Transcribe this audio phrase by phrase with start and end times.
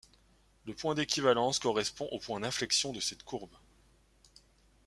[0.65, 3.53] Le point d'équivalence correspond au point d'inflexion de cette courbe.